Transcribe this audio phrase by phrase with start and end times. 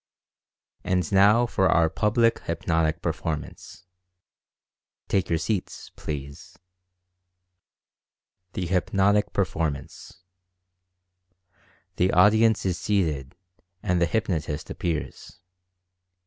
[0.83, 3.85] And now for our public hypnotic performance.
[5.07, 6.57] Take your seats, please.
[8.53, 10.23] THE HYPNOTIC PERFORMANCE.
[11.97, 13.35] The audience is seated,
[13.83, 15.37] and the hypnotist appears.